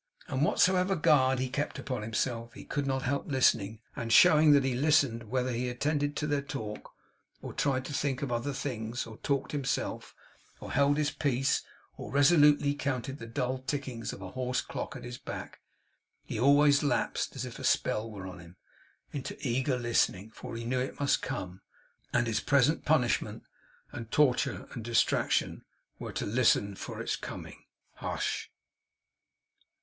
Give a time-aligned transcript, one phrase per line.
[0.27, 4.63] And whatsoever guard he kept upon himself, he could not help listening, and showing that
[4.63, 5.29] he listened.
[5.29, 6.95] Whether he attended to their talk,
[7.43, 10.15] or tried to think of other things, or talked himself,
[10.59, 11.61] or held his peace,
[11.97, 15.59] or resolutely counted the dull tickings of a hoarse clock at his back,
[16.25, 18.55] he always lapsed, as if a spell were on him,
[19.11, 20.31] into eager listening.
[20.31, 21.61] For he knew it must come.
[22.11, 23.43] And his present punishment,
[23.91, 25.63] and torture and distraction,
[25.99, 27.65] were, to listen for its coming.
[27.97, 28.49] Hush!